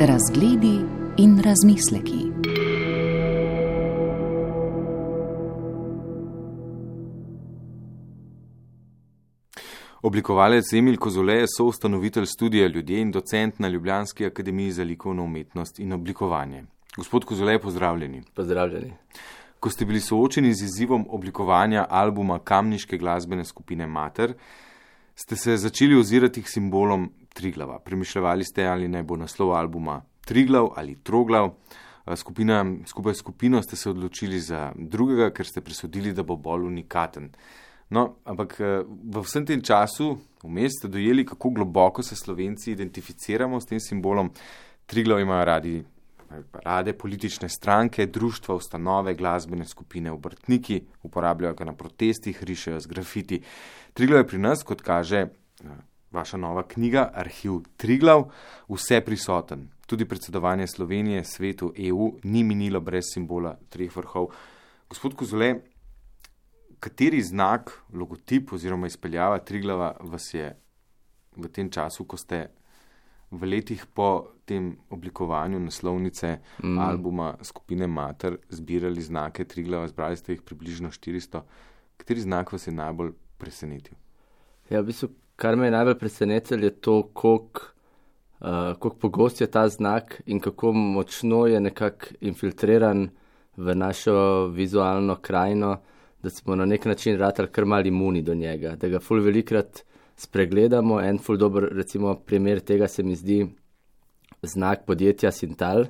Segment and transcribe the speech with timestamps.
[0.00, 0.80] Razgledi
[1.16, 2.32] in razmisleki.
[10.02, 15.78] Oblikovalec Emil Kozole je soustanovitelj študija Ljudje in docent na Ljubljanski akademiji za likovno umetnost
[15.78, 16.64] in oblikovanje.
[16.96, 18.22] Gospod Kozole, pozdravljeni.
[18.34, 18.92] Pozdravljeni.
[19.60, 24.34] Ko ste bili soočeni z izzivom oblikovanja albuma kamniške glasbene skupine Mater,
[25.14, 27.78] ste se začeli ozirati k simbolom Triglava.
[27.78, 31.54] Premišljali ste, ali naj bo naslov albuma Triglav ali Troglav.
[32.16, 36.66] Skupina, skupaj s skupino ste se odločili za drugega, ker ste presodili, da bo bolj
[36.66, 37.30] unikaten.
[37.90, 43.66] No, ampak v vsem tem času vmes ste dojeli, kako globoko se slovenci identificiramo s
[43.66, 44.30] tem simbolom.
[44.86, 45.84] Triglav imajo radi
[46.52, 53.42] rade politične stranke, društva, ustanove, glasbene skupine, obrtniki, uporabljajo ga na protestih, rišejo z grafiti.
[53.92, 55.26] Triglav je pri nas, kot kaže
[56.10, 58.28] vaša nova knjiga, Arhiv Triglav,
[58.68, 59.68] vse prisoten.
[59.86, 64.30] Tudi predsedovanje Slovenije svetu EU ni minilo brez simbola treh vrhov.
[64.88, 65.54] Gospod Kozole,
[66.80, 70.56] kateri znak, logotip oziroma izpeljava Triglava vas je
[71.36, 72.48] v tem času, ko ste
[73.30, 76.78] v letih po tem oblikovanju naslovnice mm.
[76.78, 81.40] albuma skupine Mater zbirali znake Triglava, zbrali ste jih približno 400.
[81.96, 83.96] Kateri znak vas je najbolj presenetil?
[84.70, 87.60] Ja, v bistvu, kar me je najbolj presenetilo, je to, koliko
[88.40, 93.08] uh, pogost je ta znak in kako močno je nekako infiltriran
[93.56, 95.76] v našo vizualno krajino,
[96.22, 99.84] da smo na nek način ratali kar mali imuni do njega, da ga ful velikrat
[100.16, 101.00] spregledamo.
[101.00, 103.46] En ful dober, recimo, primer tega se mi zdi
[104.46, 105.86] znak podjetja Sintal,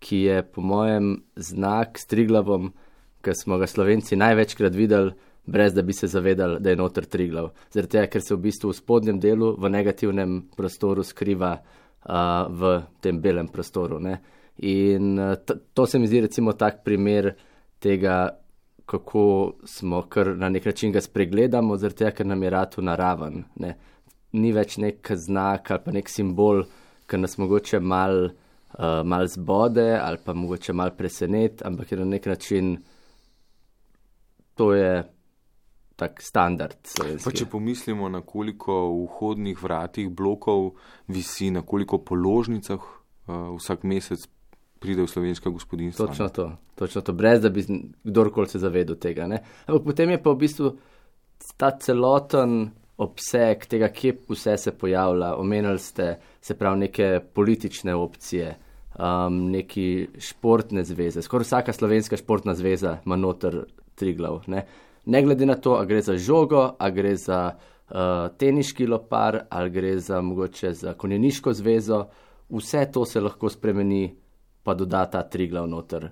[0.00, 2.72] ki je po mojem znak s Triglavom,
[3.20, 5.12] ki smo ga slovenci največkrat videli,
[5.46, 7.50] brez da bi se zavedali, da je noter Triglav.
[7.72, 12.74] Zaradi tega, ker se v bistvu v spodnjem delu, v negativnem prostoru skriva uh, v
[13.00, 14.00] tem belem prostoru.
[14.00, 14.20] Ne?
[14.66, 15.34] In uh,
[15.74, 17.34] to se mi zdi recimo tak primer
[17.80, 18.36] tega,
[18.86, 23.44] kako smo kar na nek način ga spregledamo, zaradi tega, ker nam je ratu naraven.
[23.62, 23.76] Ne.
[24.32, 26.64] Ni več nek znak ali pa nek simbol,
[27.10, 32.06] ki nas mogoče mal, uh, mal zbode ali pa mogoče mal presenet, ampak je na
[32.14, 32.76] nek način
[34.60, 35.04] to je
[35.96, 36.76] tak standard.
[37.24, 40.74] Pa če pomislimo, na koliko vhodnih vratih blokov
[41.08, 44.24] visi, na koliko položnicah uh, vsak mesec
[44.80, 46.08] pride v slovenska gospodinstva.
[46.08, 47.64] Točno to, točno to, brez da bi
[48.04, 49.28] kdorkoli se zavedel tega.
[49.28, 49.42] Ne?
[49.66, 50.72] Ampak potem je pa v bistvu
[51.60, 55.34] ta celoten obseg tega, kje vse se pojavlja.
[55.40, 58.54] Omenili ste se prav neke politične opcije,
[58.98, 61.22] um, neki športne zveze.
[61.22, 63.62] Skoraj vsaka slovenska športna zveza ima noter
[63.94, 64.42] tri glav.
[64.46, 64.66] Ne?
[65.06, 67.96] ne glede na to, a gre za žogo, a gre za uh,
[68.38, 72.04] teniški lopar, ali gre za mogoče za konjeniško zvezo,
[72.50, 74.16] vse to se lahko spremeni
[74.62, 76.10] pa doda ta tri glav noter.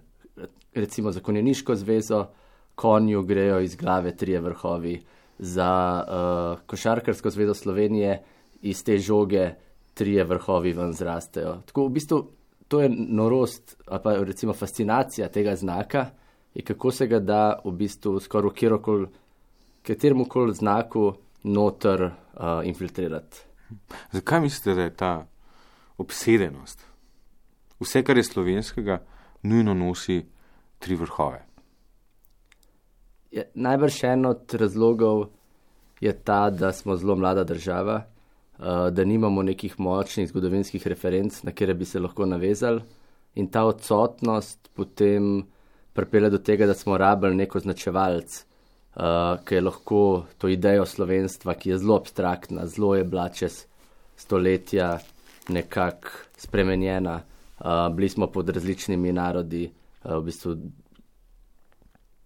[0.75, 2.27] Recimo za konjeniško zvezo,
[2.75, 5.01] konju grejo iz glave tri vrhovi,
[5.39, 8.23] za uh, košarkarsko zvezo Slovenije
[8.63, 9.51] iz te žoge
[9.95, 11.61] tri vrhovi ven zrastejo.
[11.67, 12.19] Tako v bistvu
[12.69, 16.07] to je norost, ali pa recimo fascinacija tega znaka,
[16.55, 18.51] in kako se ga da v bistvu skoraj
[18.87, 19.07] v
[19.83, 21.13] katerem koli znaku
[21.43, 22.11] noter uh,
[22.65, 23.39] infiltrirati.
[24.13, 25.27] Zakaj mislite, da je ta
[25.99, 26.89] obsedenost
[27.81, 29.03] vse, kar je slovenskega,
[29.43, 30.27] nujno nosi
[30.79, 31.45] tri vrhove.
[33.31, 35.27] Je, najbrž en od razlogov
[36.01, 38.03] je ta, da smo zelo mlada država,
[38.59, 42.81] uh, da nimamo nekih močnih zgodovinskih referenc, na kere bi se lahko navezali,
[43.35, 45.47] in ta odsotnost potem
[45.93, 48.45] pripelje do tega, da smo rabili neko značevalc,
[48.97, 49.03] uh,
[49.45, 50.03] ki je lahko
[50.39, 53.65] to idejo slovenstva, ki je zelo abstraktna, zelo je bila čez
[54.17, 54.99] stoletja
[55.49, 57.21] nekako spremenjena.
[57.95, 59.71] Bili smo pod različnimi narodi,
[60.05, 60.57] uh, v bistvu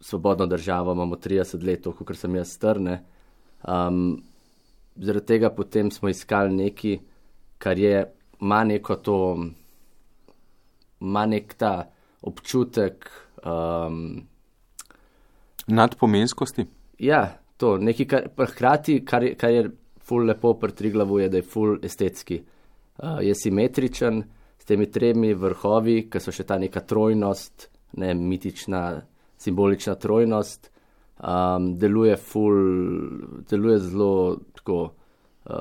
[0.03, 3.03] svobodno državo imamo 30 let, kot sem jaz strne.
[3.63, 4.23] Um,
[4.97, 6.99] zaradi tega potem smo iskali nekaj,
[7.59, 9.19] kar je, ima neko to,
[11.01, 11.91] ima nek ta
[12.23, 13.11] občutek.
[13.47, 14.27] Um,
[15.67, 16.67] Nadpomenskosti?
[16.99, 19.71] Ja, to nekaj, kar, hkrati, kar, kar je
[20.03, 22.43] ful lepo pri Triglavu, je, da je ful estetski.
[22.99, 24.25] Uh, je simetričen,
[24.59, 27.69] s temi tremi vrhovi, ki so še ta neka trojnost,
[28.03, 28.83] ne mitična,
[29.43, 30.71] simbolična trojnost,
[31.19, 32.55] um, deluje, ful,
[33.51, 34.83] deluje zelo tako,
[35.45, 35.53] uh,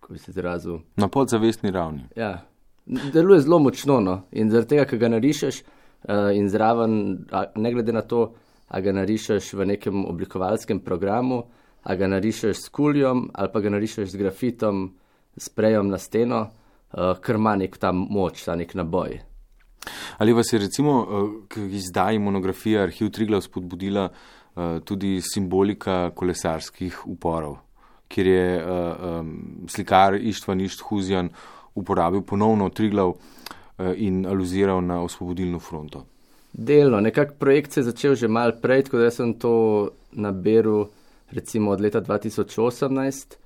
[0.00, 0.78] kako bi se izrazil.
[0.96, 2.04] Na podzavestni ravni.
[2.16, 2.44] Ja,
[2.86, 4.00] deluje zelo močno.
[4.00, 4.20] No?
[4.32, 6.94] In zaradi tega, ki ga narišeš, uh, in zraven,
[7.30, 8.32] a, ne glede na to,
[8.68, 11.42] ali ga narišeš v nekem oblikovalskem programu,
[11.82, 14.86] ali ga narišeš s kuljom, ali pa ga narišeš z grafitom
[15.36, 19.20] sprejem na steno, uh, ker ima nek ta moč, ta nek naboj.
[20.18, 21.06] Ali vas je recimo
[21.48, 27.56] k izdaji monografije Arhiv Triglav spodbudila uh, tudi simbolika kolesarskih uporov,
[28.08, 29.32] kjer je um,
[29.68, 31.30] slikar Ištvan Išt Huzjan
[31.74, 33.12] uporabil ponovno Triglav
[33.96, 36.04] in aluziral na osvobodilno fronto?
[36.52, 40.88] Delno, nekako projekt se je začel že mal prej, tako da sem to naberu
[41.30, 43.36] recimo od leta 2018.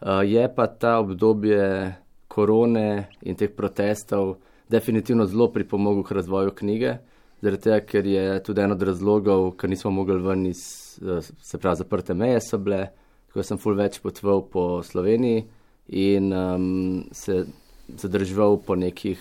[0.00, 1.94] Uh, je pa ta obdobje
[2.28, 4.36] korone in teh protestov
[4.68, 6.96] definitivno zelo pripomogel k razvoju knjige,
[7.42, 10.62] zaradi tega, ker je tudi en od razlogov, ker nismo mogli ven iz,
[11.42, 12.88] se pravi, zaprte meje so bile,
[13.28, 15.44] tako sem ful več potoval po Sloveniji
[15.88, 17.44] in um, se
[17.86, 19.20] zadržal po nekih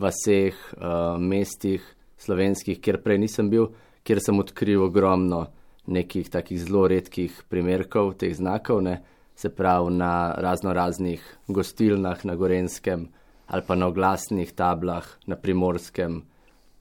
[0.00, 1.82] vaseh, uh, mestih
[2.22, 3.68] slovenskih, kjer prej nisem bil,
[4.06, 5.46] kjer sem odkril ogromno
[5.86, 9.00] nekih takih zelo redkih primerkov teh znakov, ne?
[9.34, 13.08] se pravi na razno raznih gostilnah na Gorenskem
[13.52, 16.22] ali pa na oglasnih tablah na Primorskem,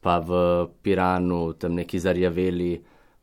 [0.02, 0.32] pa v
[0.82, 2.72] Piranu, tam neki zarjaveli,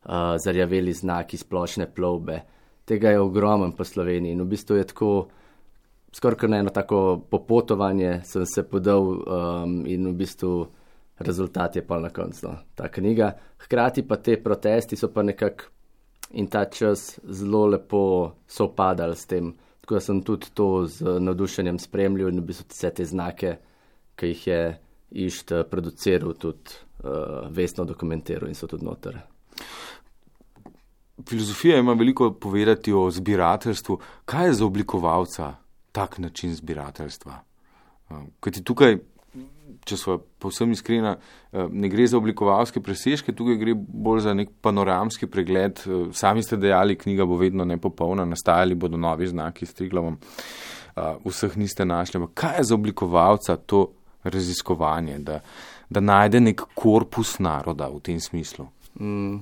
[0.05, 2.39] uh, zarjaveli znaki splošne plovbe.
[2.85, 5.11] Tega je ogromen po Sloveniji in v bistvu je tako,
[6.13, 10.67] skoraj na eno tako popotovanje sem se podal um, in v bistvu
[11.19, 13.33] rezultat je pa na koncu no, ta knjiga.
[13.65, 15.73] Hkrati pa te protesti so pa nekako
[16.31, 19.53] in ta čas zelo lepo sopadali s tem.
[19.89, 23.55] Tako da sem tudi to z navdušenjem spremljal in v bistvu vse te znake,
[24.13, 24.59] ki jih je
[25.25, 29.17] išt produciral, tudi uh, vestno dokumentiral in so tudi noter.
[31.25, 33.97] Filozofija ima veliko povedati o zbirateljstvu.
[34.29, 35.55] Kaj je za oblikovalca
[35.91, 37.39] tak način zbirateljstva?
[38.09, 38.99] Uh, Kaj ti tukaj
[39.85, 44.51] če smo povsem iskreni, eh, ne gre za oblikovalske presežke, tukaj gre bolj za nek
[44.61, 45.81] panoramski pregled.
[45.85, 51.15] Eh, sami ste dejali, knjiga bo vedno nepopolna, nastajali bodo novi znaki s triglavom, eh,
[51.25, 52.21] vseh niste našli.
[52.33, 53.87] Kaj je za oblikovalca to
[54.23, 55.39] raziskovanje, da,
[55.89, 58.67] da najde nek korpus naroda v tem smislu?
[58.99, 59.39] Mm.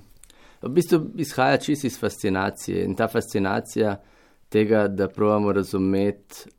[0.62, 3.98] V bistvu izhaja čisto iz fascinacije in ta fascinacija
[4.50, 6.50] tega, da pravimo razumeti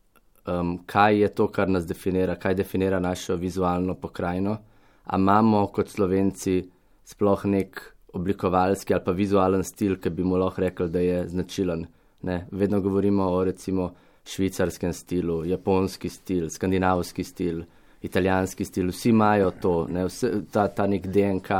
[0.49, 4.57] um, kaj je to, kar nas definira, kaj definira našo vizualno pokrajino.
[5.05, 6.63] A imamo kot slovenci
[7.05, 7.81] sploh nek
[8.13, 11.87] oblikovalski ali pa vizualen stil, ki bi mu lahko rekli, da je značilen.
[12.23, 12.47] Ne?
[12.51, 13.93] Vedno govorimo o recimo
[14.25, 17.63] švicarskem stilu, japonski stil, skandinavski stil,
[18.03, 19.75] italijanski stil, vsi imajo to,
[20.07, 21.51] Vse, ta, ta nek DNK,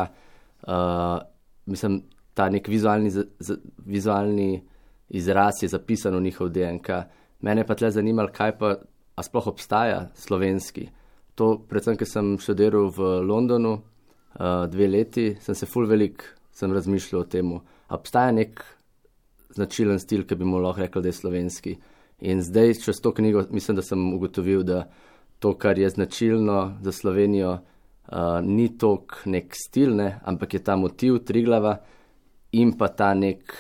[0.69, 1.19] uh,
[1.67, 2.03] mislim,
[2.35, 3.57] ta nek vizualni, z, z,
[3.87, 4.63] vizualni
[5.09, 6.91] izraz je zapisan v njihov DNK.
[7.43, 8.75] Mene pa tle zanimalo, kaj pa
[9.23, 10.89] sploh obstaja slovenski.
[11.39, 16.73] To, predvsem, ker sem študiral v Londonu uh, dve leti, sem se full velik, sem
[16.75, 17.53] razmišljal o tem,
[17.95, 18.65] obstaja nek
[19.55, 21.77] značilen stil, ki bi mu lahko rekel, da je slovenski.
[22.27, 24.89] In zdaj, čez to knjigo, mislim, da sem ugotovil, da
[25.39, 30.77] to, kar je značilno za Slovenijo, uh, ni tok nek stil, ne, ampak je ta
[30.77, 31.79] motiv Triglava
[32.59, 33.55] in pa ta nek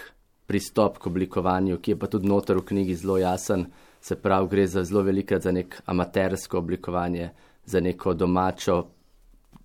[0.49, 3.67] pristop k oblikovanju, ki je pa tudi noter v knjigi zelo jasen.
[4.01, 7.31] Se pravi, gre za zelo velikrat za nek amatersko oblikovanje,
[7.67, 8.79] za neko domačo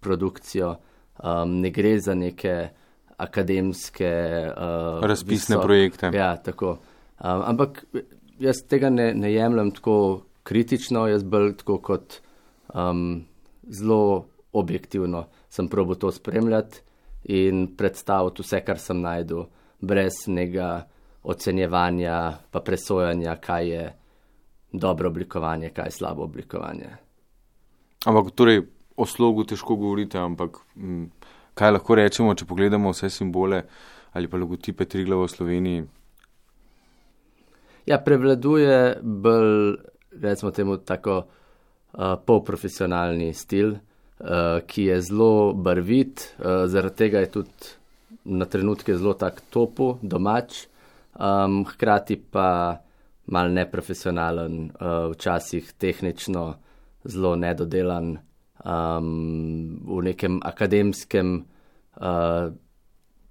[0.03, 0.74] produkcijo,
[1.24, 2.56] um, ne gre za neke
[3.18, 4.12] akademske.
[4.51, 6.12] Uh, Razpisne visok, projekte.
[6.13, 6.77] Ja, tako.
[7.24, 7.86] Um, ampak
[8.44, 9.97] jaz tega ne, ne jemljem tako
[10.44, 12.19] kritično, jaz bolj tako kot
[12.74, 13.24] um,
[13.69, 16.81] zelo objektivno sem probo to spremljati
[17.24, 19.46] in predstaviti vse, kar sem najdel
[19.83, 20.85] brez nekega
[21.23, 22.17] ocenjevanja,
[22.51, 23.83] pa presojanja, kaj je
[24.71, 26.89] dobro oblikovanje, kaj je slabo oblikovanje.
[28.05, 28.61] Ampak torej
[28.97, 31.09] o slogu težko govorite, ampak m, mm,
[31.53, 33.63] kaj lahko rečemo, če pogledamo vse simbole
[34.13, 35.85] ali pa logotipe Triglava v Sloveniji?
[37.89, 39.77] Ja, prevladuje bolj,
[40.21, 47.31] recimo temu, tako uh, polprofesionalni stil, uh, ki je zelo barvit, uh, zaradi tega je
[47.33, 47.73] tudi
[48.25, 50.65] na trenutke zelo tak topo, domač,
[51.20, 52.80] um, hkrati pa
[53.25, 56.53] mal neprofesionalen, uh, včasih tehnično
[57.03, 58.18] zelo nedodelan,
[58.65, 61.44] um, v nekem akademskem,
[62.00, 62.51] uh,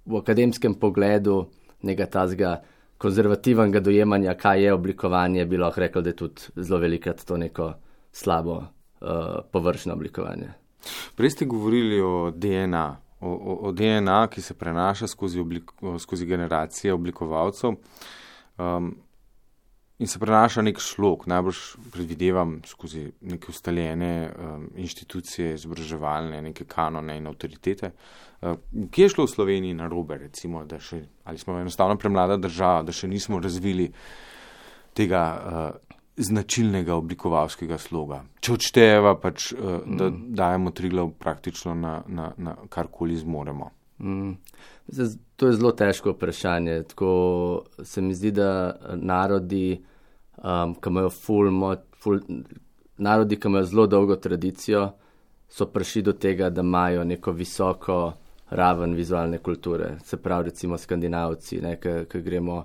[0.05, 1.49] v akademskem pogledu
[1.83, 2.51] nekega tazga
[2.97, 7.73] konzervativnega dojemanja, kaj je oblikovanje, bi lahko rekel, da je tudi zelo velikrat to neko
[8.11, 8.61] slabo,
[9.01, 10.53] uh, površno oblikovanje.
[11.15, 16.93] Prej ste govorili o DNA, o, o DNA, ki se prenaša skozi, oblik, skozi generacije
[16.93, 17.75] oblikovalcev
[18.57, 18.93] um,
[19.99, 21.61] in se prenaša nek šlog, najbrž
[21.93, 27.91] predvidevam skozi neke ustaljene um, inštitucije, izobraževalne, neke kanone in avtoritete.
[28.41, 28.57] Uh,
[28.91, 32.91] kje je šlo v Sloveniji na robe, recimo, še, ali smo enostavno premlada država, da
[32.91, 33.91] še nismo razvili
[34.97, 38.21] tega uh, značilnega oblikovalskega sloga.
[38.43, 40.33] Če odštejeva, pač, da mm.
[40.37, 43.69] dajemo triglav praktično na, na, na karkoli zmoremo.
[44.03, 44.35] Mm.
[45.35, 46.83] To je zelo težko vprašanje.
[46.93, 49.79] Tako se mi zdi, da narodi,
[50.37, 51.49] um, ki imajo ful,
[52.03, 52.19] ful,
[52.97, 54.91] narodi, ki imajo zelo dolgo tradicijo,
[55.49, 57.99] so prišli do tega, da imajo neko visoko
[58.53, 59.95] raven vizualne kulture.
[60.05, 62.63] Se pravi, recimo skandinavci, ki gremo.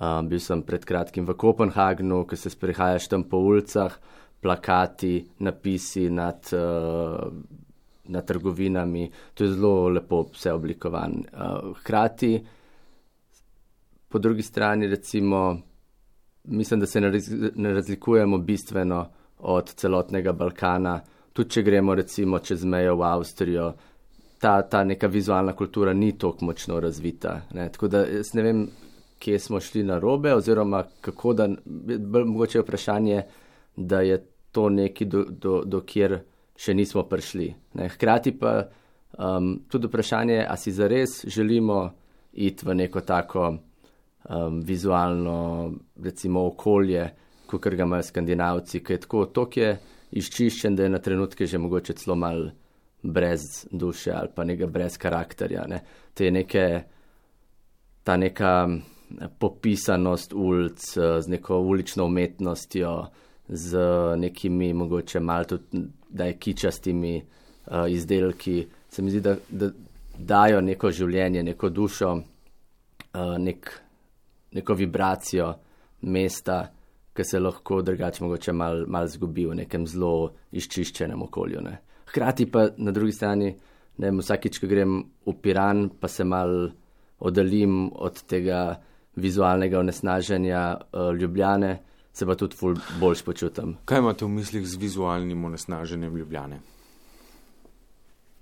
[0.00, 3.98] Um, bil sem pred kratkim v Kopenhagnu, ki se sprehajaš tam po ulicah,
[4.40, 7.28] plakati, napisi nad, uh,
[8.08, 9.10] nad trgovinami.
[9.34, 11.20] To je zelo lepo vse oblikovan.
[11.20, 12.32] Uh, hkrati,
[14.08, 15.60] po drugi strani, recimo,
[16.44, 19.06] mislim, da se ne razlikujemo bistveno
[19.38, 21.00] od celotnega Balkana.
[21.32, 23.72] Tudi če gremo recimo čez mejo v Avstrijo,
[24.40, 27.40] ta, ta neka vizualna kultura ni tako močno razvita.
[27.52, 27.68] Ne?
[27.68, 28.68] Tako da jaz ne vem,
[29.20, 31.48] kje smo šli na robe, oziroma kako da,
[32.24, 33.22] mogoče je vprašanje,
[33.76, 34.18] da je
[34.52, 36.18] to neki, do, do, do kjer
[36.56, 37.50] še nismo prišli.
[37.76, 37.88] Ne?
[37.88, 38.54] Hkrati pa
[39.18, 41.90] um, tudi vprašanje, a si zares želimo
[42.32, 45.72] iti v neko tako um, vizualno,
[46.02, 47.10] recimo, okolje,
[47.46, 49.70] kot ga imajo skandinavci, ki je tako, tako je
[50.10, 52.48] izčiščen, da je na trenutke že mogoče celo mal
[53.02, 55.66] brez duše ali pa nekaj brez karakterja.
[55.68, 55.80] Ne?
[56.14, 56.64] Te neke,
[58.04, 58.52] ta neka
[59.38, 60.82] popisanost ulic
[61.20, 63.06] z neko ulično umetnostjo,
[63.48, 63.78] z
[64.16, 67.16] nekimi mogoče malo tudi, da je kičastimi
[67.66, 69.70] uh, izdelki, se mi zdi, da, da
[70.18, 73.70] dajo neko življenje, neko dušo, uh, nek,
[74.52, 75.54] neko vibracijo
[76.00, 76.62] mesta,
[77.14, 81.62] ki se lahko drugače mogoče malo mal zgubi v nekem zelo izčiščenem okolju.
[81.66, 81.78] Ne.
[82.10, 83.50] Hkrati pa na drugi strani,
[83.98, 86.70] ne vem, vsakič, ko grem v Piran, pa se mal
[87.20, 88.80] oddaljim od tega
[89.16, 91.78] vizualnega onesnaženja uh, Ljubljane,
[92.12, 92.56] se pa tudi
[93.00, 93.76] bolj počutim.
[93.84, 96.60] Kaj imate v mislih z vizualnim onesnaženjem Ljubljane?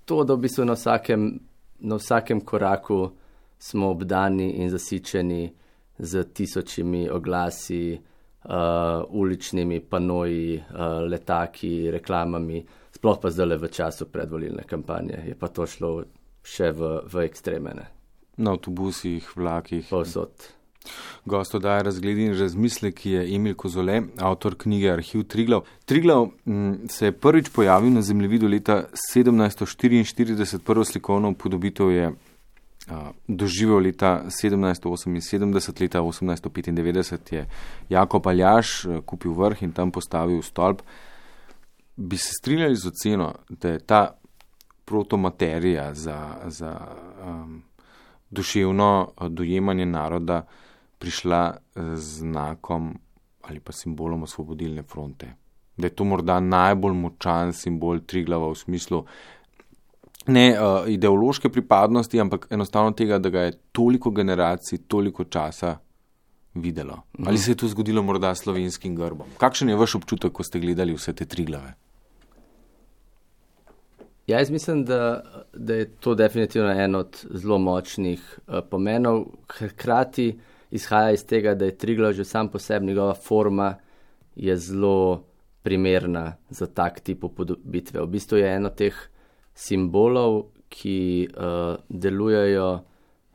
[0.05, 1.39] To, da v bistvu na vsakem,
[1.79, 3.11] na vsakem koraku
[3.59, 5.53] smo obdani in zasičeni
[5.99, 7.99] z tisočimi oglasi,
[8.43, 8.51] uh,
[9.09, 15.47] uličnimi panoji, uh, letaki, reklamami, sploh pa zdaj le v času predvolilne kampanje, je pa
[15.47, 15.91] to šlo
[16.43, 17.85] še v, v ekstremene.
[18.39, 19.85] Na avtobusih, vlakih.
[19.89, 20.58] Posod.
[21.25, 25.61] Gost odaja razgledi in razmisleki je Emil Kozole, avtor knjige Arhiv Triglav.
[25.85, 28.83] Triglav m, mm, se je prvič pojavil na zemljevidu leta
[29.15, 32.11] 1744, prvo slikovno podobitev je
[32.89, 37.47] a, doživel leta 1778, leta 1895 je
[37.89, 40.81] Jakob Aljaš kupil vrh in tam postavil stolp.
[41.95, 44.19] Bi se strinjali z oceno, da je ta
[44.85, 46.77] protomaterija za, za
[47.27, 47.61] um,
[48.29, 50.45] duševno dojemanje naroda
[50.99, 52.93] prišla z znakom
[53.49, 55.33] ali pa simbolom osvobodilne fronte.
[55.77, 59.05] Da je to morda najbolj močan simbol Triglava v smislu
[60.27, 65.77] ne uh, ideološke pripadnosti, ampak enostavno tega, da ga je toliko generacij, toliko časa
[66.53, 67.01] videlo.
[67.19, 67.27] Mhm.
[67.27, 69.27] Ali se je to zgodilo morda s slovenskim grbom?
[69.37, 71.73] Kakšen je vaš občutek, ko ste gledali vse te Triglave?
[74.27, 79.25] Ja, jaz mislim, da, da je to definitivno en od zelo močnih uh, pomenov.
[79.47, 80.39] Hkrati
[80.71, 83.75] izhaja iz tega, da je Triglav že sam po sebi, njegova forma
[84.35, 85.23] je zelo
[85.63, 88.01] primerna za tak tip upodobitve.
[88.01, 88.95] V bistvu je eno teh
[89.53, 92.79] simbolov, ki uh, delujejo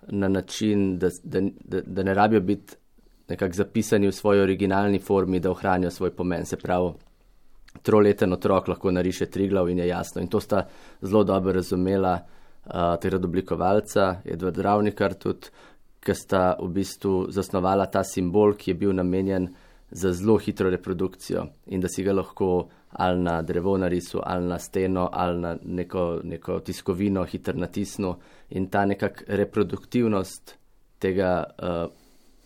[0.09, 2.77] na način, da, da, da, da ne rabijo biti
[3.29, 6.47] nekako zapisani v svoji originalni formi, da ohranijo svoj pomen.
[6.47, 6.93] Se pravi,
[7.83, 10.23] troleten otrok lahko nariše Triglav in je jasno.
[10.23, 10.67] In to sta
[11.03, 12.19] zelo dobro razumela
[12.67, 15.49] uh, tega oblikovalca, Edward Ravnikar tudi
[16.05, 19.49] ki sta v bistvu zasnovala ta simbol, ki je bil namenjen
[19.91, 24.59] za zelo hitro reprodukcijo in da si ga lahko ali na drevo narisal, ali na
[24.59, 28.15] steno, ali na neko, neko tiskovino hitro natisnil.
[28.51, 30.55] In ta nekakšna reproduktivnost
[30.99, 31.91] tega, uh,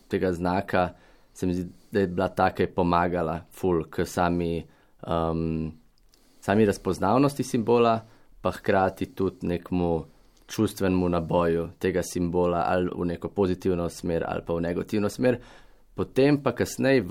[0.08, 0.88] tega znaka,
[1.34, 4.64] se mi zdi, da je bila ta, ki je pomagala ful k sami,
[5.06, 5.72] um,
[6.40, 8.00] sami razpoznavnosti simbola,
[8.40, 9.92] pa hkrati tudi nekmu
[10.48, 15.38] čustvenemu naboju tega simbola ali v neko pozitivno smer ali pa v negativno smer.
[15.94, 17.04] Potem pa kasneje,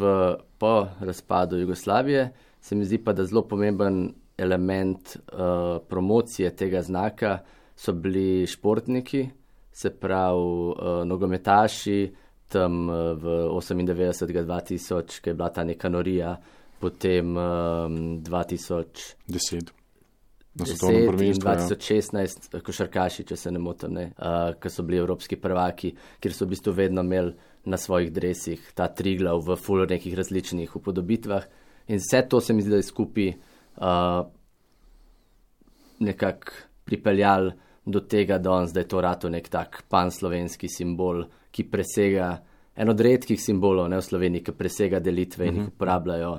[0.57, 7.39] po razpadu Jugoslavije, se mi zdi pa, da zelo pomemben element uh, promocije tega znaka
[7.75, 9.29] so bili športniki,
[9.71, 12.13] se pravi uh, nogometaši,
[12.47, 16.37] tam uh, v 98-2000, ki je bila ta neka norija,
[16.79, 19.76] potem um, 2010.
[20.57, 22.61] 2016, ja.
[22.61, 26.73] košarkaši, če se ne motim, uh, ki so bili evropski prvaki, kjer so v bistvu
[26.77, 27.33] vedno imeli
[27.67, 31.43] na svojih dresih ta triglav v full nekih različnih upodobitvah.
[31.87, 34.25] In vse to se mi zdi, da je skupaj uh,
[35.99, 36.51] nekako
[36.87, 37.51] pripeljal
[37.85, 42.37] do tega, da on zdaj to rato nek tak panslovenski simbol, ki presega
[42.77, 45.55] en od redkih simbolov ne, v Sloveniji, ki presega delitve uh -huh.
[45.55, 46.37] in jih uporabljajo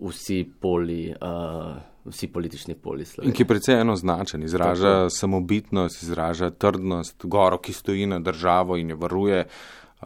[0.00, 1.14] vsi poli.
[1.20, 1.76] Uh,
[2.06, 3.32] Vsi politični poli Slovenije.
[3.32, 5.10] In ki je precej enoznačen, izraža Tako.
[5.10, 9.40] samobitnost, izraža trdnost, goro, ki stoji na državo in jo varuje,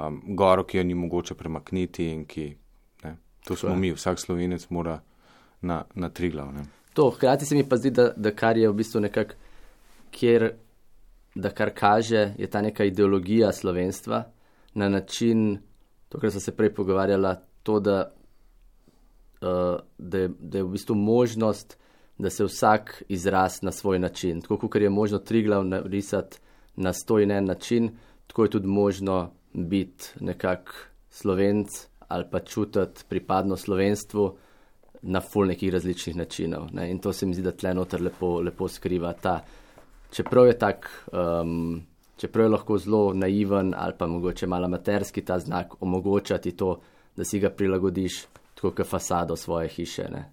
[0.00, 2.46] um, goro, ki jo ni mogoče premakniti in ki,
[3.04, 4.96] ne, to smo mi, vsak slovenec mora
[5.60, 6.64] na, na tri glavne.
[6.92, 9.34] To, hkrati se mi pa zdi, da, da kar je v bistvu nekako,
[10.10, 10.50] kjer,
[11.34, 14.24] da kar kaže, je ta neka ideologija slovenstva
[14.74, 15.58] na način,
[16.08, 18.10] to, kar sem se prej pogovarjala, to, da,
[19.40, 21.78] da, je, da je v bistvu možnost,
[22.18, 24.40] da se vsak izraz na svoj način.
[24.40, 26.38] Tako kot je možno tri glav narisati
[26.76, 27.90] na sto in en način,
[28.26, 31.68] tako je tudi možno biti nekak slovenc
[32.08, 34.36] ali pa čutiti pripadno slovenstvu
[35.02, 36.66] na ful nekih različnih načinov.
[36.72, 36.90] Ne?
[36.90, 39.40] In to se mi zdi, da tle noter lepo, lepo skriva ta.
[40.10, 41.82] Čeprav je tak, um,
[42.16, 46.80] čeprav je lahko zelo naiven ali pa mogoče malo materski ta znak, omogočati to,
[47.16, 48.26] da si ga prilagodiš
[48.60, 50.04] tako kot fasado svoje hiše.
[50.10, 50.32] Ne?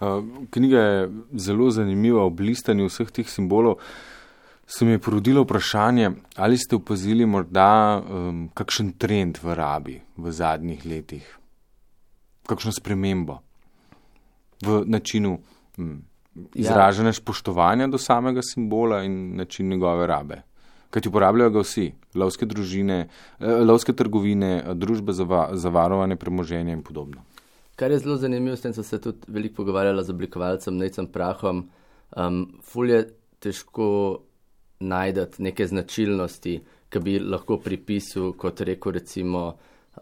[0.00, 3.76] Uh, knjiga je zelo zanimiva ob listanju vseh teh simbolov.
[4.66, 10.32] Se mi je porodilo vprašanje, ali ste opazili morda um, kakšen trend v rabi v
[10.32, 11.26] zadnjih letih,
[12.46, 13.40] kakšno spremembo
[14.62, 15.38] v načinu
[15.76, 15.98] um,
[16.54, 17.18] izražene ja.
[17.18, 20.42] spoštovanja do samega simbola in način njegove rabe.
[20.90, 26.16] Kaj ti uporabljajo ga vsi, lovske družine, eh, lovske trgovine, družbe za, va, za varovane
[26.16, 27.24] premoženje in podobno.
[27.76, 31.70] Kar je zelo zanimivo, s tem sem se tudi veliko pogovarjala z oblikovalcem Necem Prahom.
[32.16, 33.06] Um, ful je
[33.40, 33.86] težko
[34.80, 36.58] najti neke značilnosti,
[36.90, 39.44] ki bi lahko pripisal, kot reko, recimo,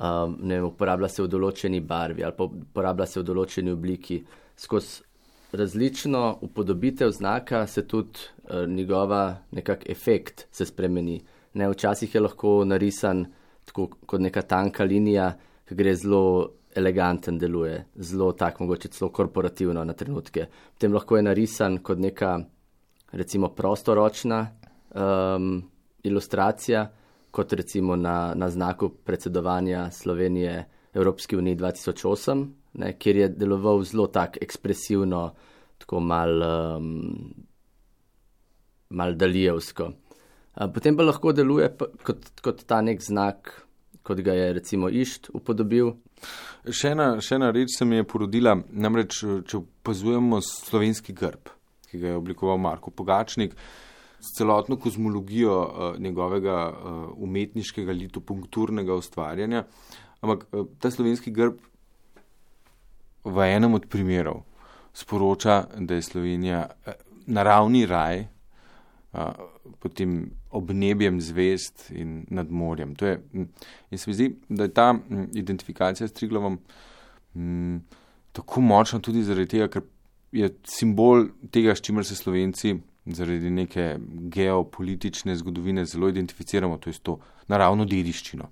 [0.00, 4.22] um, ne vem, uporablja se v določeni barvi ali pa uporablja se v določeni obliki.
[4.58, 5.04] Skozi
[5.52, 11.20] različno upodobitev znaka se tudi uh, njegova nekak efekt se spremeni.
[11.54, 13.26] Ne, včasih je lahko narisan
[13.64, 15.32] tako kot neka tanka linija,
[15.68, 16.22] ki gre zelo
[16.76, 20.46] eleganten deluje, zelo tak, mogoče celo korporativno na trenutke.
[20.74, 22.38] Potem lahko je narisan kot neka,
[23.12, 24.40] recimo, prostoročna
[24.94, 25.62] um,
[26.02, 26.86] ilustracija,
[27.30, 34.06] kot recimo na, na znaku predsedovanja Slovenije Evropski uniji 2008, ne, kjer je deloval zelo
[34.06, 35.34] tak ekspresivno,
[35.78, 37.34] tako mal, um,
[38.88, 39.92] mal daljevsko.
[40.58, 41.68] Potem pa lahko deluje
[42.02, 43.52] kot, kot ta nek znak,
[44.02, 45.92] kot ga je recimo Išt upodobil.
[46.66, 51.52] Še ena, še ena reč se mi je porodila, namreč, če opazujemo slovenski grb,
[51.88, 53.54] ki ga je oblikoval Marko Pogačnik,
[54.18, 59.62] s celotno kozmologijo uh, njegovega uh, umetniškega litopunkturnega ustvarjanja.
[60.26, 61.60] Ampak uh, ta slovenski grb
[63.22, 64.42] v enem od primerov
[64.90, 66.98] sporoča, da je Slovenija uh,
[67.30, 69.46] naravni raj, uh,
[69.78, 70.18] potem
[70.50, 72.94] ob nebjem zvest in nad morjem.
[73.00, 73.20] Je,
[73.90, 74.94] in se mi zdi, da je ta
[75.34, 76.58] identifikacija s Triglavom
[77.34, 77.80] m,
[78.32, 79.82] tako močna tudi zaradi tega, ker
[80.32, 83.96] je simbol tega, s čimer se slovenci zaradi neke
[84.34, 88.48] geopolitične zgodovine zelo identificiramo, to je to naravno dediščino.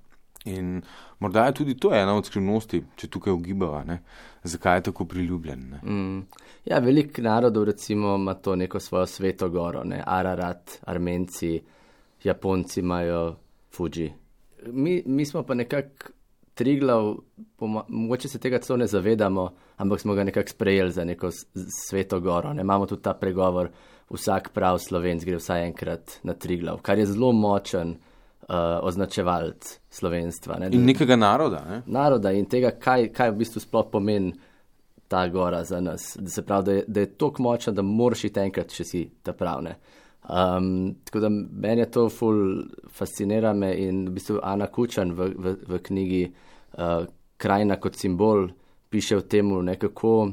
[0.46, 0.82] In
[1.18, 3.98] morda je tudi to ena od skrivnosti, če tukaj ugibava, ne?
[4.46, 5.62] zakaj je tako priljubljen.
[5.82, 6.20] Mm.
[6.64, 10.02] Ja, velik narodov recimo ima to neko svojo sveto goro, ne?
[10.06, 11.58] Ararat, Armenci,
[12.26, 13.36] Japonci imajo
[13.70, 14.12] Fuji.
[14.66, 16.16] Mi, mi smo pa nekako
[16.54, 17.14] triglav,
[17.88, 21.30] mogoče se tega celo ne zavedamo, ampak smo ga nekako sprejeli za neko
[21.88, 22.52] sveto goro.
[22.52, 22.60] Ne?
[22.60, 23.68] Imamo tudi ta pregovor,
[24.10, 30.58] vsak prav slovenc gre vsaj enkrat na triglav, kar je zelo močen uh, označevalc slovenstva.
[30.58, 30.70] Ne?
[30.72, 31.64] In nekega naroda.
[31.68, 31.82] Ne?
[31.86, 34.32] Naroda in tega, kaj, kaj v bistvu sploh pomeni
[35.08, 36.16] ta gora za nas.
[36.20, 39.04] Da se pravi, da je, da je tako močna, da moraš iti enkrat, če si
[39.22, 39.76] ta pravne.
[40.28, 45.28] Um, tako da meni je to ful fascinira me in v bistvu Ana Kučan v,
[45.38, 48.48] v, v knjigi uh, Krajina kot simbol
[48.90, 50.32] piše o tem, kako,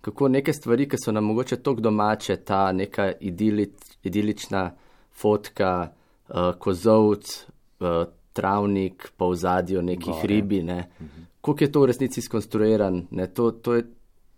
[0.00, 4.70] kako neke stvari, ki so nam mogoče tako domače, ta neka idilič, idilična
[5.12, 5.90] fotka,
[6.28, 7.46] uh, kozovc,
[7.80, 10.88] uh, travnik, pa v zadju nekih ribi, ne.
[11.00, 11.22] Mhm.
[11.40, 13.84] Kako je to v resnici skonstruiran, ne, to, to je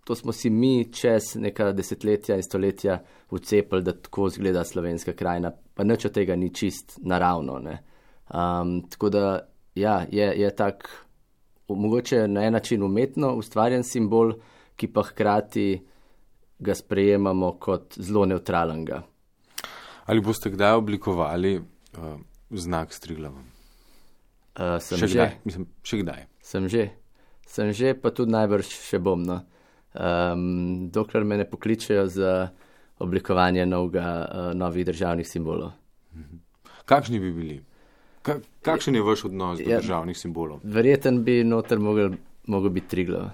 [0.09, 2.95] to smo si mi čez neka desetletja in stoletja
[3.31, 7.59] vcepili, da tako zgleda slovenska krajina, pa nič od tega ni čist naravno.
[7.61, 9.39] Um, tako da
[9.75, 10.89] ja, je, je tak,
[11.67, 14.33] mogoče na en način umetno ustvarjen simbol,
[14.75, 15.67] ki pa hkrati
[16.59, 19.03] ga sprejemamo kot zelo neutralnega.
[20.05, 22.17] Ali boste kdaj oblikovali uh,
[22.49, 23.45] znak s triglavom?
[24.57, 25.21] Uh, sem še že.
[25.21, 25.37] Kdaj?
[25.45, 26.27] Mislim, še kdaj?
[26.41, 26.89] Sem že.
[27.45, 29.21] sem že, pa tudi najbrž še bom.
[29.21, 29.43] No.
[29.93, 32.47] Um, dokler me ne pokličejo za
[32.99, 35.71] oblikovanje novega, uh, novih državnih simbolov.
[36.85, 37.63] Kakšni bi bili?
[38.21, 39.79] Ka, kakšen je vaš odnos do Ja.
[39.79, 42.11] državnih simbolov Verjeten bi noter mogel,
[42.47, 43.29] mogel biti triglav.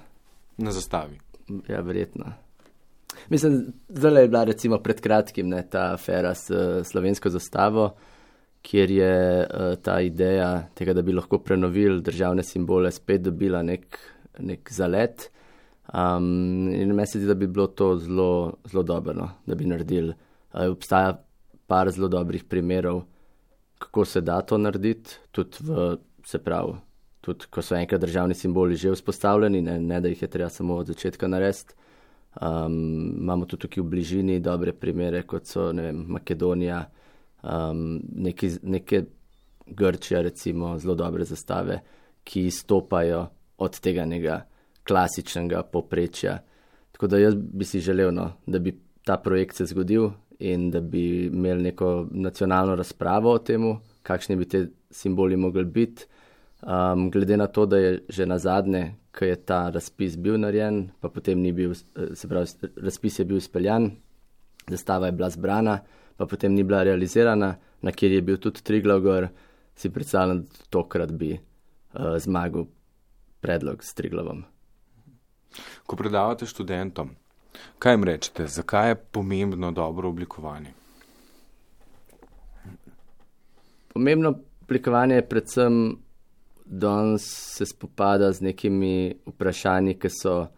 [0.57, 1.19] na zastavi?
[1.67, 2.25] Ja, verjetno.
[3.29, 7.95] Mislim, zdaj je bila recimo pred kratkim ne, ta afera s eh, slovensko zastavo,
[8.61, 13.99] kjer je uh, ta ideja tega, da bi lahko prenovili državne simbole, spet dobila nek,
[14.39, 15.31] nek zalet.
[15.93, 19.65] Um, in meni se zdi, da bi bilo to zelo, zelo dobro, no, da bi
[19.65, 20.13] naredili.
[20.53, 21.13] Uh, obstaja
[21.67, 23.03] par zelo dobrih primerov,
[23.79, 26.73] kako se da to narediti, tudi v, se pravi,
[27.21, 30.75] tudi ko so enkrat državni simboli že vzpostavljeni, ne, ne da jih je treba samo
[30.75, 31.73] od začetka narediti.
[32.41, 36.81] Um, imamo tudi tukaj v bližini dobre primere, kot so vem, Makedonija,
[37.43, 39.05] um, neki, neke
[39.67, 41.79] Grčija, recimo, zelo dobre zastave,
[42.23, 43.25] ki izstopajo
[43.57, 44.41] od tega nekega
[44.87, 46.39] klasičnega poprečja.
[46.91, 50.81] Tako da jaz bi si želel, no, da bi ta projekt se zgodil in da
[50.81, 53.65] bi imeli neko nacionalno razpravo o tem,
[54.03, 56.05] kakšni bi te simboli mogli biti.
[56.61, 60.89] Um, glede na to, da je že na zadnje, ko je ta razpis bil narejen,
[60.99, 61.73] pa potem ni bil,
[62.13, 63.91] se pravi, razpis je bil izpeljan,
[64.69, 65.79] zastava je bila zbrana,
[66.17, 69.29] pa potem ni bila realizirana, na kjer je bil tudi Triglav,
[69.75, 72.65] si predstavljam, da tokrat bi uh, zmagal
[73.41, 74.45] predlog s Triglavom.
[75.85, 77.15] Ko predavate študentom,
[77.79, 80.73] kaj jim rečete, zakaj je pomembno dobro oblikovanje?
[83.93, 85.97] Pomembno oblikovanje je predvsem,
[86.65, 90.49] da se spopada z nekimi vprašanji, ki so uh,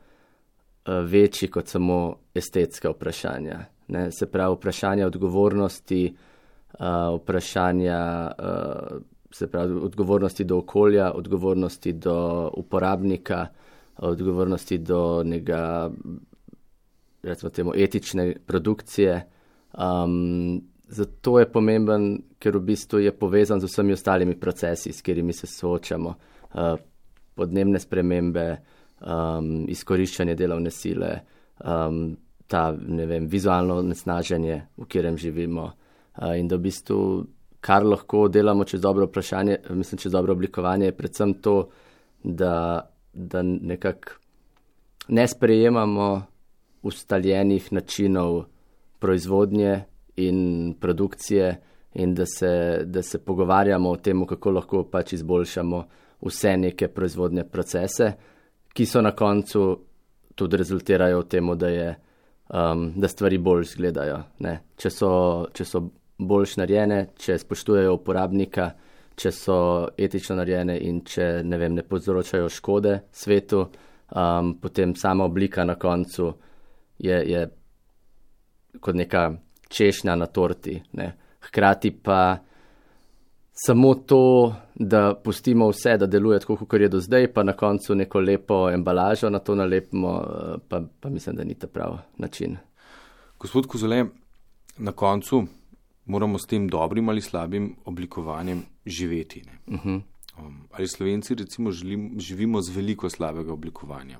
[1.04, 3.60] večji kot samo estetska vprašanja.
[3.88, 4.12] Ne?
[4.12, 6.16] Se pravi, vprašanja odgovornosti,
[6.80, 13.48] uh, vprašanja uh, se pravi, odgovornosti do okolja, odgovornosti do uporabnika,
[13.98, 15.92] odgovornosti do njega,
[17.24, 19.30] recimo temu, etične produkcije.
[19.78, 25.34] Um, zato je pomemben, ker v bistvu je povezan z vsemi ostalimi procesi, s katerimi
[25.34, 26.14] se soočamo.
[26.54, 26.78] Uh,
[27.36, 28.46] podnebne spremembe,
[29.06, 31.12] um, izkoriščanje delovne sile,
[31.62, 32.16] um,
[32.48, 35.72] ta vem, vizualno nesnaženje, v katerem živimo.
[36.18, 37.00] Uh, in da v bistvu,
[37.62, 41.58] kar lahko delamo čez dobro vprašanje, mislim, čez dobro oblikovanje, je predvsem to,
[42.24, 42.54] da,
[43.18, 44.20] da nekako
[45.08, 46.24] ne sprejemamo
[46.84, 48.44] ustaljenih načinov
[49.00, 49.84] proizvodnje
[50.16, 51.62] in produkcije,
[51.94, 55.84] in da se, da se pogovarjamo o tem, kako lahko pač izboljšamo
[56.22, 58.12] vse neke proizvodne procese,
[58.74, 59.64] ki so na koncu
[60.36, 61.88] tudi rezultirajo v tem, da, je,
[62.54, 64.20] um, da stvari bolj izgledajo.
[64.46, 64.60] Ne?
[64.78, 65.10] Če so,
[65.54, 65.82] če so
[66.18, 68.72] bolj narejene, če spoštujejo uporabnika,
[69.18, 69.58] če so
[69.98, 73.64] etično narejene in če ne, vem, ne povzročajo škode svetu,
[74.14, 76.30] um, potem sama oblika na koncu
[77.02, 77.48] je, je
[78.80, 79.24] kot neka
[79.74, 80.78] češnja na torti.
[80.94, 81.12] Ne.
[81.48, 82.38] Hkrati pa
[83.66, 87.96] samo to, da pustimo vse, da deluje tako, kot je do zdaj, pa na koncu
[87.96, 92.58] neko lepo embalažo na to nalepimo, eh, pa, pa mislim, da ni ta prav način.
[93.40, 94.06] Gospod Kozole,
[94.78, 95.44] na koncu
[96.08, 99.44] moramo s tem dobrim ali slabim oblikovanjem živeti.
[99.68, 99.90] Uh Mhm.
[99.90, 100.02] -huh.
[100.40, 104.20] um, ali slovenci recimo želim, živimo z veliko slabega oblikovanja?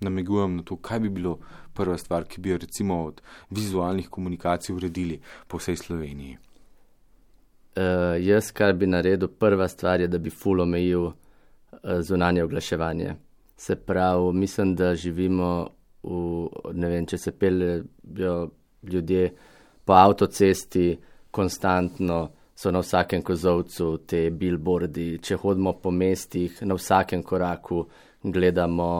[0.00, 1.38] Namigujem na to, kaj bi bilo
[1.74, 6.36] prva stvar, ki bi jo recimo od vizualnih komunikacij uredili po vsej Sloveniji.
[7.76, 11.14] Uh, jaz, kar bi naredil, prva stvar je, da bi ful omejil uh,
[12.00, 13.14] zunanje oglaševanje.
[13.56, 15.68] Se pravi, mislim, da živimo
[16.02, 18.50] v, ne vem, če se peljejo
[18.82, 19.32] ljudje
[19.84, 20.96] po avtocesti,
[21.30, 27.86] konstantno so na vsakem kozovcu te billboardi, če hodimo po mestih, na vsakem koraku
[28.22, 28.90] gledamo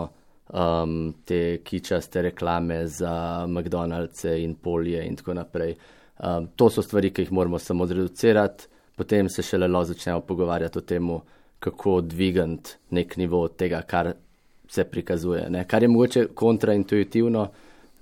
[0.52, 3.12] um, te kičaste reklame za
[3.46, 5.76] McDonald's in polje in tako naprej.
[6.18, 8.66] Um, to so stvari, ki jih moramo samo zreducirati,
[8.96, 11.08] potem se šele lo začnemo pogovarjati o tem,
[11.62, 14.12] kako dvigati nek nivo tega, kar
[14.68, 15.46] se prikazuje.
[15.50, 15.64] Ne?
[15.68, 17.46] Kar je mogoče kontraintuitivno,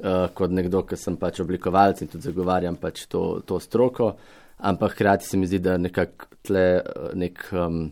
[0.02, 4.14] uh, kot nekdo, ki sem pač oblikovalec in tudi zagovarjam pač to, to stroko,
[4.58, 7.84] ampak hkrati se mi zdi, da nekako tle uh, nek um,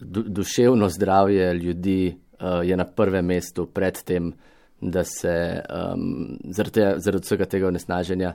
[0.00, 4.32] du, duševno zdravje ljudi uh, je na prvem mestu pred tem,
[4.80, 8.32] da se um, zaradi, tega, zaradi vsega tega onesnaženja,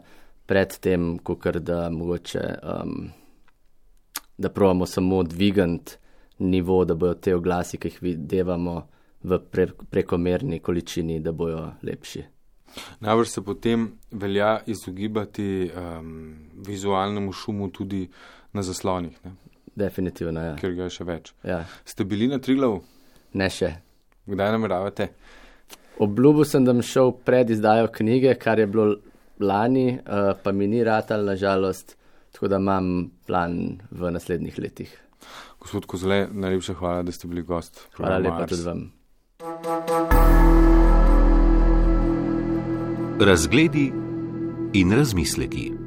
[0.49, 3.12] pred tem, kot da mogoče, um,
[4.41, 5.97] da pravimo samo dvigant
[6.39, 8.75] nivo, da bojo te oglasi, ki jih videvamo
[9.23, 12.23] v pre, prekomerni količini, da bojo lepši.
[12.99, 16.36] Najbrž se potem velja izogibati um,
[16.67, 18.07] vizualnemu šumu tudi
[18.53, 19.36] na zaslonih, ne?
[19.75, 20.55] Definitivno, ja.
[20.60, 21.31] ker ga je še več.
[21.47, 21.63] ja.
[21.88, 22.81] Ste bili na Triglav?
[23.39, 23.71] Ne še.
[24.27, 25.07] Kdaj nameravate?
[26.01, 28.95] Obljubil sem, da bom šel pred izdajo knjige, kar je bilo
[29.41, 31.95] lani, uh, pa mi ni ratal, nažalost,
[32.36, 34.97] tako da imam plan v naslednjih letih.
[35.62, 37.86] Gospod Kozle, najlepša hvala, da ste bili gost.
[37.97, 40.20] Hvala lepa tudi vam.
[43.21, 43.91] Razgledi
[44.73, 45.80] in razmisleki.